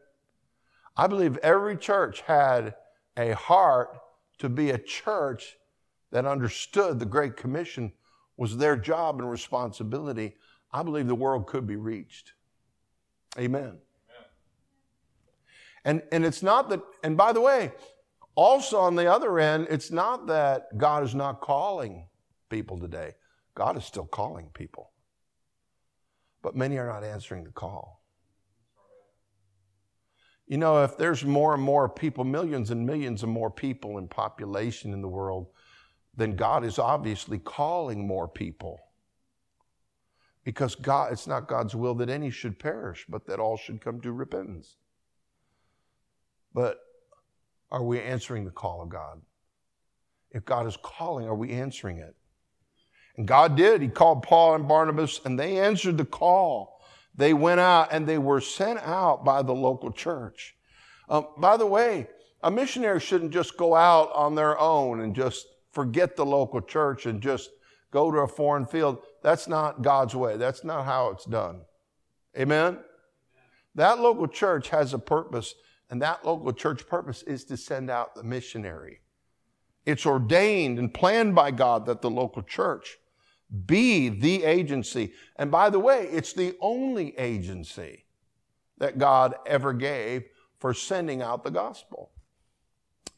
[0.96, 2.74] I believe every church had
[3.16, 3.98] a heart
[4.38, 5.56] to be a church
[6.10, 7.92] that understood the Great Commission
[8.38, 10.36] was their job and responsibility.
[10.72, 12.32] I believe the world could be reached.
[13.38, 13.60] Amen.
[13.60, 13.80] Amen.
[15.84, 17.72] And, and it's not that, and by the way,
[18.36, 22.06] also on the other end, it's not that God is not calling
[22.50, 23.14] people today.
[23.54, 24.92] God is still calling people.
[26.42, 28.02] But many are not answering the call.
[30.46, 34.06] You know, if there's more and more people, millions and millions and more people in
[34.06, 35.48] population in the world,
[36.14, 38.78] then God is obviously calling more people.
[40.44, 44.00] Because God, it's not God's will that any should perish, but that all should come
[44.02, 44.76] to repentance.
[46.54, 46.78] But
[47.70, 49.20] are we answering the call of God?
[50.30, 52.14] If God is calling, are we answering it?
[53.16, 53.80] And God did.
[53.80, 56.80] He called Paul and Barnabas, and they answered the call.
[57.14, 60.54] They went out and they were sent out by the local church.
[61.08, 62.08] Um, by the way,
[62.42, 67.06] a missionary shouldn't just go out on their own and just forget the local church
[67.06, 67.50] and just
[67.90, 68.98] go to a foreign field.
[69.22, 70.36] That's not God's way.
[70.36, 71.62] That's not how it's done.
[72.38, 72.78] Amen?
[73.74, 75.54] That local church has a purpose,
[75.90, 79.00] and that local church purpose is to send out the missionary.
[79.84, 82.98] It's ordained and planned by God that the local church
[83.66, 85.12] be the agency.
[85.36, 88.04] And by the way, it's the only agency
[88.78, 90.24] that God ever gave
[90.58, 92.10] for sending out the gospel.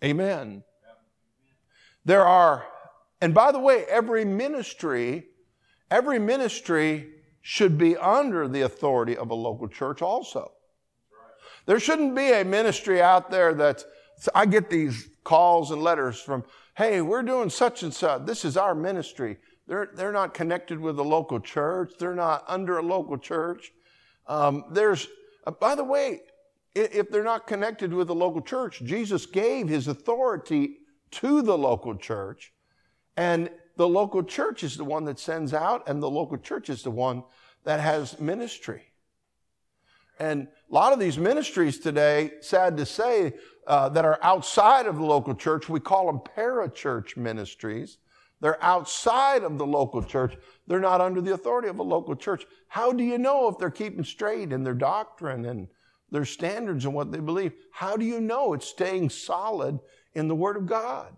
[0.05, 0.63] Amen.
[2.05, 2.67] There are,
[3.21, 5.27] and by the way, every ministry,
[5.91, 7.09] every ministry
[7.41, 10.53] should be under the authority of a local church also.
[11.69, 13.85] There shouldn't be a ministry out there that
[14.35, 16.45] I get these calls and letters from,
[16.79, 18.25] hey, we're doing such and such.
[18.25, 19.37] This is our ministry.
[19.67, 21.93] They're, they're not connected with a local church.
[21.99, 23.71] They're not under a local church.
[24.27, 25.09] Um, there's,
[25.47, 26.23] uh, by the way,
[26.75, 30.79] if they're not connected with a local church, Jesus gave his authority
[31.11, 32.51] to the local church.
[33.19, 36.83] And the local church is the one that sends out, and the local church is
[36.83, 37.25] the one
[37.65, 38.88] that has ministry.
[40.19, 43.35] And a lot of these ministries today, sad to say,
[43.67, 47.99] uh, that are outside of the local church, we call them parachurch ministries.
[48.41, 50.37] They're outside of the local church.
[50.67, 52.47] They're not under the authority of a local church.
[52.69, 55.69] How do you know if they're keeping straight in their doctrine and
[56.11, 57.53] their standards and what they believe?
[57.73, 59.79] How do you know it's staying solid
[60.15, 61.15] in the Word of God?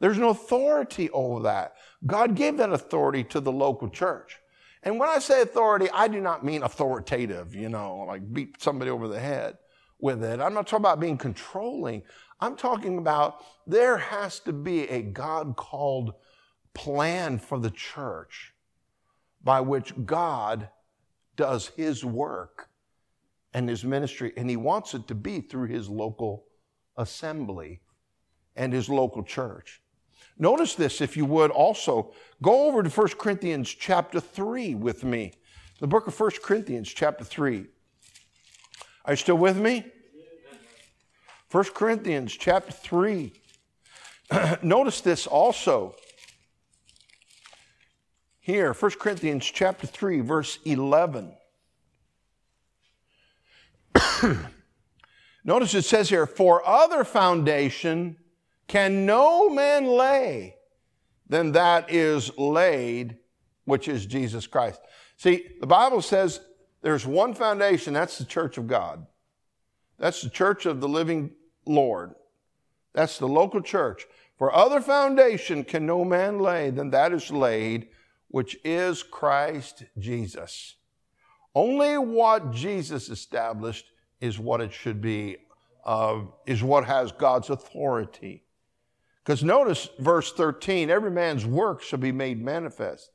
[0.00, 1.74] There's no authority over that.
[2.06, 4.38] God gave that authority to the local church.
[4.84, 8.90] And when I say authority, I do not mean authoritative, you know, like beat somebody
[8.90, 9.56] over the head
[9.98, 10.40] with it.
[10.40, 12.02] I'm not talking about being controlling.
[12.38, 16.12] I'm talking about there has to be a God called
[16.74, 18.52] plan for the church
[19.42, 20.68] by which God
[21.36, 22.68] does his work
[23.54, 26.44] and his ministry, and he wants it to be through his local
[26.98, 27.80] assembly
[28.56, 29.80] and his local church.
[30.38, 32.12] Notice this, if you would also.
[32.42, 35.32] Go over to 1 Corinthians chapter 3 with me.
[35.80, 37.66] The book of 1 Corinthians chapter 3.
[39.04, 39.84] Are you still with me?
[41.50, 43.32] 1 Corinthians chapter 3.
[44.62, 45.94] Notice this also.
[48.40, 51.32] Here, 1 Corinthians chapter 3, verse 11.
[55.44, 58.16] Notice it says here, for other foundation
[58.66, 60.56] can no man lay
[61.28, 63.18] than that is laid,
[63.64, 64.80] which is Jesus Christ.
[65.16, 66.40] See, the Bible says
[66.82, 69.06] there's one foundation, that's the church of God.
[69.98, 71.30] That's the church of the living
[71.66, 72.14] Lord.
[72.92, 74.06] That's the local church.
[74.36, 77.88] For other foundation can no man lay than that is laid,
[78.28, 80.76] which is Christ Jesus.
[81.54, 83.86] Only what Jesus established
[84.20, 85.36] is what it should be,
[85.84, 88.43] uh, is what has God's authority.
[89.24, 93.10] Because notice verse 13 every man's work shall be made manifest,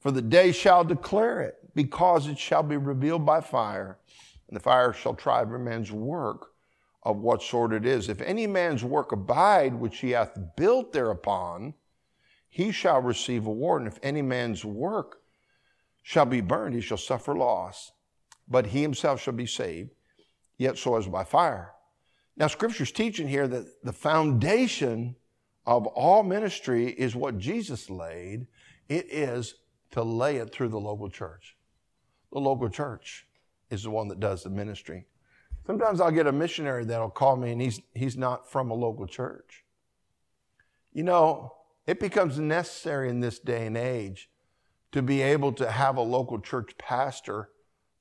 [0.00, 3.98] for the day shall declare it, because it shall be revealed by fire,
[4.48, 6.48] and the fire shall try every man's work
[7.02, 8.08] of what sort it is.
[8.08, 11.74] If any man's work abide which he hath built thereupon,
[12.48, 13.82] he shall receive a reward.
[13.82, 15.18] And if any man's work
[16.02, 17.92] shall be burned, he shall suffer loss.
[18.48, 19.90] But he himself shall be saved,
[20.56, 21.72] yet so as by fire.
[22.36, 25.16] Now, Scripture's teaching here that the foundation
[25.66, 28.46] of all ministry is what Jesus laid.
[28.88, 29.54] It is
[29.92, 31.56] to lay it through the local church.
[32.32, 33.26] The local church
[33.70, 35.06] is the one that does the ministry.
[35.66, 39.06] Sometimes I'll get a missionary that'll call me and he's, he's not from a local
[39.06, 39.64] church.
[40.92, 41.52] You know,
[41.86, 44.30] it becomes necessary in this day and age
[44.92, 47.50] to be able to have a local church pastor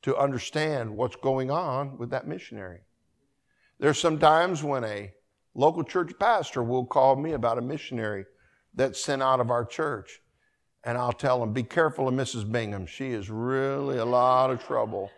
[0.03, 2.81] to understand what's going on with that missionary.
[3.79, 5.13] There's some times when a
[5.55, 8.25] local church pastor will call me about a missionary
[8.73, 10.19] that's sent out of our church.
[10.83, 12.49] And I'll tell him, be careful of Mrs.
[12.51, 12.85] Bingham.
[12.85, 15.09] She is really a lot of trouble.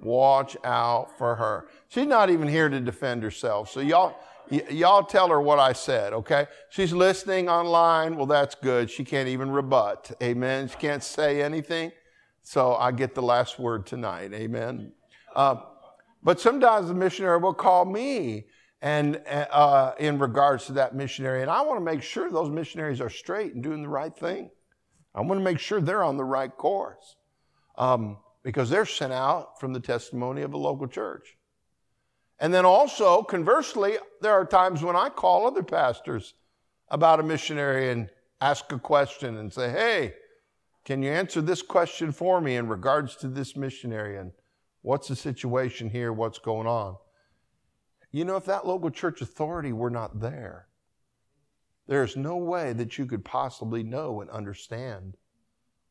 [0.00, 1.68] Watch out for her.
[1.88, 3.70] She's not even here to defend herself.
[3.70, 4.16] So y'all,
[4.50, 6.46] y- y'all tell her what I said, okay?
[6.70, 8.16] She's listening online.
[8.16, 8.90] Well, that's good.
[8.90, 10.10] She can't even rebut.
[10.22, 10.68] Amen.
[10.68, 11.92] She can't say anything.
[12.42, 14.32] So I get the last word tonight.
[14.32, 14.92] Amen.
[15.36, 15.56] Uh,
[16.22, 18.46] but sometimes the missionary will call me
[18.82, 23.00] and uh, in regards to that missionary, and I want to make sure those missionaries
[23.00, 24.50] are straight and doing the right thing.
[25.14, 27.16] I want to make sure they're on the right course.
[27.76, 31.36] Um, because they're sent out from the testimony of a local church.
[32.38, 36.34] And then also, conversely, there are times when I call other pastors
[36.88, 38.08] about a missionary and
[38.40, 40.14] ask a question and say, hey,
[40.86, 44.16] can you answer this question for me in regards to this missionary?
[44.16, 44.32] And
[44.80, 46.12] what's the situation here?
[46.12, 46.96] What's going on?
[48.12, 50.66] You know, if that local church authority were not there,
[51.86, 55.16] there's no way that you could possibly know and understand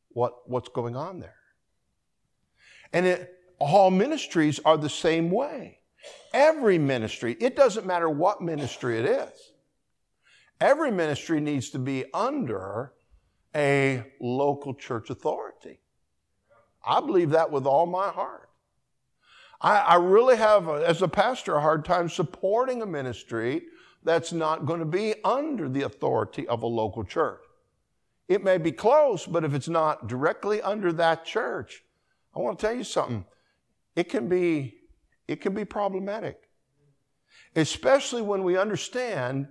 [0.10, 1.36] what, what's going on there.
[2.94, 5.80] And it, all ministries are the same way.
[6.34, 9.52] Every ministry, it doesn't matter what ministry it is,
[10.62, 12.94] every ministry needs to be under
[13.56, 15.80] a local church authority.
[16.86, 18.49] I believe that with all my heart.
[19.62, 23.64] I, I really have, a, as a pastor, a hard time supporting a ministry
[24.04, 27.42] that's not going to be under the authority of a local church.
[28.28, 31.84] It may be close, but if it's not directly under that church,
[32.36, 33.26] I want to tell you something.
[33.96, 34.76] It can be,
[35.28, 36.48] it can be problematic.
[37.56, 39.48] Especially when we understand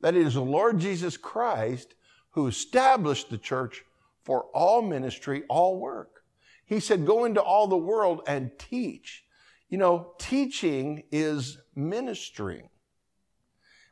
[0.00, 1.94] that it is the Lord Jesus Christ
[2.30, 3.82] who established the church
[4.22, 6.22] for all ministry, all work.
[6.66, 9.24] He said, Go into all the world and teach.
[9.68, 12.68] You know, teaching is ministering.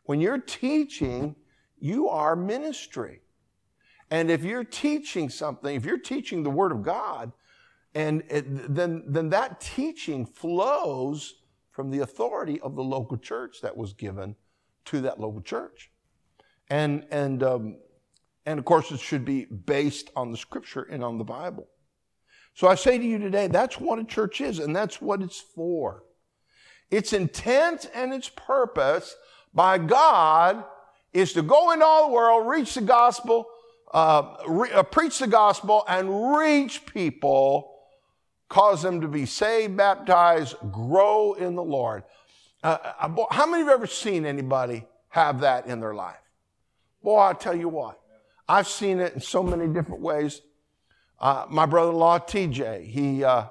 [0.05, 1.37] When you're teaching,
[1.79, 3.21] you are ministry.
[4.11, 7.33] And if you're teaching something, if you're teaching the Word of God,
[7.95, 11.35] and it, then, then that teaching flows
[11.71, 14.37] from the authority of the local church that was given
[14.87, 15.91] to that local church.
[16.71, 17.77] And, and, um,
[18.45, 21.69] and of course, it should be based on the scripture and on the Bible.
[22.57, 25.39] So I say to you today, that's what a church is, and that's what it's
[25.39, 26.05] for.
[26.91, 29.15] Its intent and its purpose
[29.53, 30.65] by God
[31.13, 33.47] is to go into all the world, reach the gospel,
[33.93, 37.75] uh, re- uh, preach the gospel, and reach people,
[38.49, 42.05] cause them to be saved, baptized, grow in the Lord.
[42.63, 46.17] Uh, uh how many of you have ever seen anybody have that in their life?
[47.03, 48.01] Boy, I tell you what,
[48.49, 50.41] I've seen it in so many different ways.
[51.19, 53.47] Uh, my brother-in-law TJ, he uh,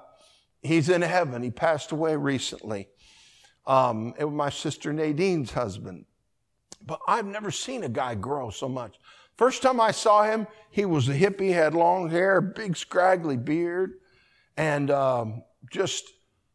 [0.62, 1.42] he's in heaven.
[1.42, 2.90] He passed away recently.
[3.66, 6.06] Um, it was my sister Nadine's husband.
[6.86, 9.00] But I've never seen a guy grow so much.
[9.38, 13.96] First time I saw him, he was a hippie, had long hair, big scraggly beard,
[14.56, 16.06] and um, just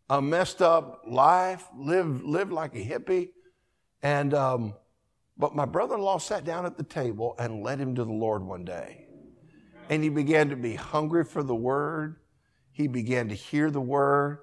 [0.09, 1.67] a messed up life.
[1.77, 3.31] lived lived like a hippie,
[4.03, 4.75] and um,
[5.37, 8.13] but my brother in law sat down at the table and led him to the
[8.13, 9.07] Lord one day.
[9.91, 12.21] And he began to be hungry for the word.
[12.71, 14.39] He began to hear the word.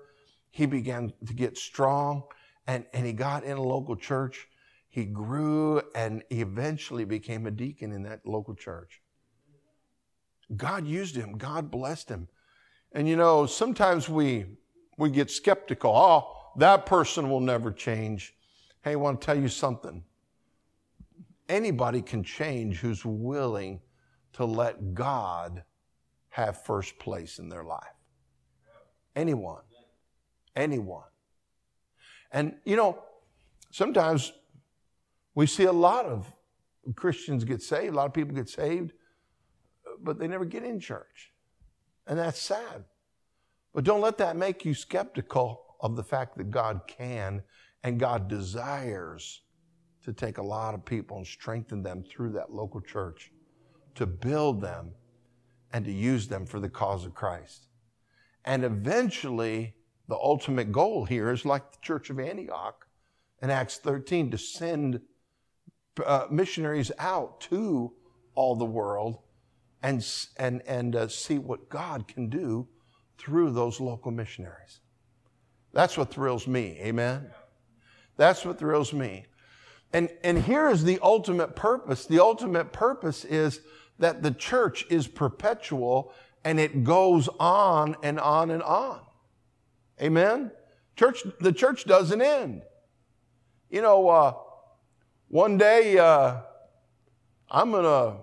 [0.51, 2.23] He began to get strong.
[2.67, 4.45] And, and he got in a local church.
[4.89, 9.01] He grew and he eventually became a deacon in that local church.
[10.55, 12.27] God used him, God blessed him.
[12.91, 14.45] And you know, sometimes we,
[14.97, 15.91] we get skeptical.
[15.95, 18.33] Oh, that person will never change.
[18.83, 20.03] Hey, I want to tell you something
[21.47, 23.79] anybody can change who's willing
[24.37, 25.63] to let God
[26.29, 27.83] have first place in their life.
[29.15, 29.63] Anyone.
[30.55, 31.09] Anyone.
[32.31, 33.03] And, you know,
[33.71, 34.31] sometimes
[35.33, 36.31] we see a lot of
[36.95, 38.93] Christians get saved, a lot of people get saved,
[40.01, 41.31] but they never get in church.
[42.05, 42.83] And that's sad.
[43.73, 47.41] But don't let that make you skeptical of the fact that God can
[47.83, 49.41] and God desires
[50.03, 53.31] to take a lot of people and strengthen them through that local church,
[53.97, 54.91] to build them
[55.71, 57.67] and to use them for the cause of Christ.
[58.45, 59.75] And eventually,
[60.07, 62.87] the ultimate goal here is like the church of Antioch
[63.41, 65.01] in Acts 13 to send
[66.05, 67.93] uh, missionaries out to
[68.35, 69.19] all the world
[69.83, 70.05] and,
[70.37, 72.67] and, and uh, see what God can do
[73.17, 74.79] through those local missionaries.
[75.73, 76.77] That's what thrills me.
[76.81, 77.29] Amen?
[78.15, 79.25] That's what thrills me.
[79.93, 82.05] And, and here is the ultimate purpose.
[82.05, 83.61] The ultimate purpose is
[83.99, 89.01] that the church is perpetual and it goes on and on and on.
[90.01, 90.51] Amen?
[90.95, 92.61] Church, the church doesn't end.
[93.69, 94.33] You know, uh,
[95.27, 96.37] one day, uh,
[97.49, 98.17] I'm gonna,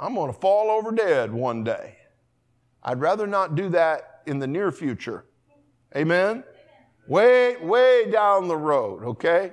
[0.00, 1.96] I'm gonna fall over dead one day.
[2.82, 5.24] I'd rather not do that in the near future.
[5.96, 6.44] Amen?
[7.08, 9.52] Way, way down the road, okay?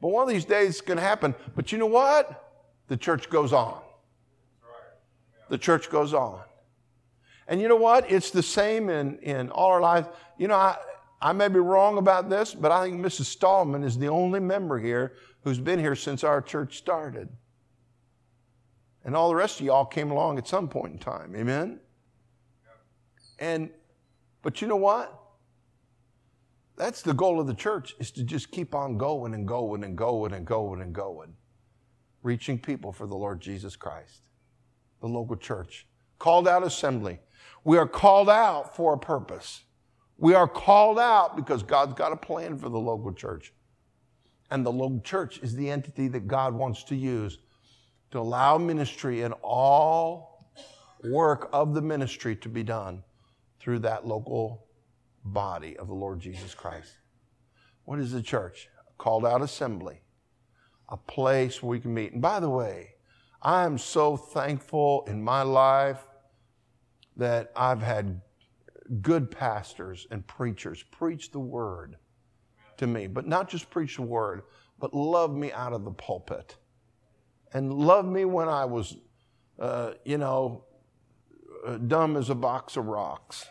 [0.00, 1.34] But one of these days it's to happen.
[1.54, 2.52] But you know what?
[2.88, 3.80] The church goes on.
[5.50, 6.40] The church goes on.
[7.48, 8.10] And you know what?
[8.10, 10.06] It's the same in, in all our lives.
[10.38, 10.76] You know, I,
[11.20, 13.24] I may be wrong about this, but I think Mrs.
[13.24, 17.28] Stallman is the only member here who's been here since our church started.
[19.04, 21.34] And all the rest of y'all came along at some point in time.
[21.34, 21.80] Amen?
[23.40, 23.70] And,
[24.42, 25.18] but you know what?
[26.76, 29.98] That's the goal of the church is to just keep on going and going and
[29.98, 31.34] going and going and going.
[32.22, 34.22] Reaching people for the Lord Jesus Christ.
[35.00, 35.86] The local church.
[36.18, 37.20] Called out assembly.
[37.64, 39.62] We are called out for a purpose.
[40.18, 43.52] We are called out because God's got a plan for the local church.
[44.50, 47.38] And the local church is the entity that God wants to use
[48.10, 50.50] to allow ministry and all
[51.04, 53.02] work of the ministry to be done
[53.60, 54.66] through that local
[55.24, 56.92] body of the Lord Jesus Christ.
[57.84, 58.68] What is the church?
[58.88, 60.00] A called out assembly,
[60.88, 62.12] a place where we can meet.
[62.12, 62.94] And by the way,
[63.42, 66.06] I am so thankful in my life
[67.16, 68.20] that I've had
[69.00, 71.96] good pastors and preachers preach the word
[72.76, 74.42] to me, but not just preach the word,
[74.78, 76.56] but love me out of the pulpit
[77.52, 78.96] and love me when I was,
[79.58, 80.64] uh, you know,
[81.66, 83.46] uh, dumb as a box of rocks,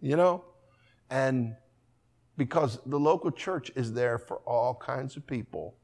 [0.00, 0.44] you know?
[1.10, 1.56] And
[2.36, 5.76] because the local church is there for all kinds of people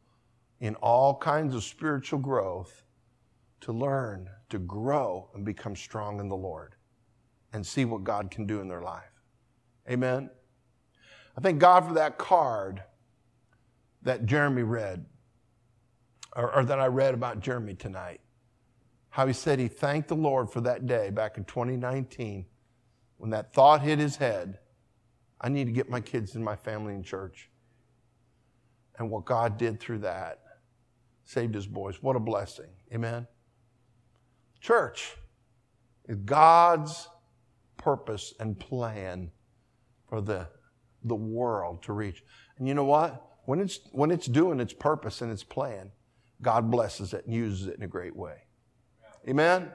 [0.61, 2.85] in all kinds of spiritual growth
[3.63, 6.75] to learn, to grow, and become strong in the Lord
[7.53, 9.11] and see what God can do in their life.
[9.89, 10.31] Amen.
[11.37, 12.83] I thank God for that card
[14.03, 15.05] that Jeremy read,
[16.35, 18.21] or, or, that I read about Jeremy tonight.
[19.11, 22.47] How he said he thanked the Lord for that day back in 2019
[23.19, 24.59] when that thought hit his head
[25.41, 27.49] I need to get my kids and my family in church.
[28.99, 30.41] And what God did through that
[31.25, 32.03] saved his boys.
[32.03, 32.69] What a blessing.
[32.93, 33.27] Amen.
[34.61, 35.17] Church
[36.07, 37.09] is God's
[37.77, 39.31] purpose and plan
[40.09, 40.49] for the,
[41.05, 42.23] the world to reach.
[42.59, 43.27] And you know what?
[43.47, 45.93] When it's, when it's doing its purpose and its plan,
[46.43, 48.45] God blesses it and uses it in a great way.
[49.29, 49.71] Amen?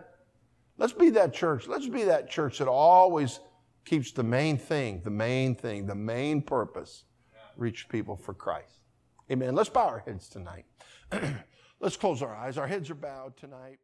[0.77, 1.67] Let's be that church.
[1.67, 3.39] Let's be that church that always
[3.86, 7.03] keeps the main thing, the main thing, the main purpose
[7.55, 8.79] reach people for Christ.
[9.31, 9.55] Amen.
[9.55, 10.65] Let's bow our heads tonight.
[11.79, 12.57] Let's close our eyes.
[12.57, 13.79] Our heads are bowed tonight.